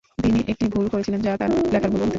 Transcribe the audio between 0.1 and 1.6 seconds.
তিনি একটি ভুল করেছিলেন যা তার